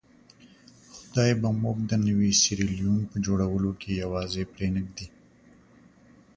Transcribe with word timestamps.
خدای 0.99 1.31
به 1.41 1.49
موږ 1.61 1.77
د 1.89 1.91
نوي 2.07 2.31
سیریلیون 2.41 2.99
په 3.09 3.17
جوړولو 3.25 3.71
کې 3.79 3.99
یوازې 4.03 4.43
پرې 4.53 4.67
نه 4.75 4.81
ږدي. 4.87 5.07